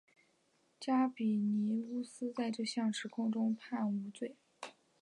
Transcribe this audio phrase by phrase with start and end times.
[0.79, 4.35] 加比尼乌斯在这项指控中被判无罪。